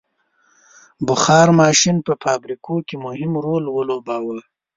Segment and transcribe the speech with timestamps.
[1.07, 4.37] •بخار ماشین په فابریکو کې مهم رول ولوباوه.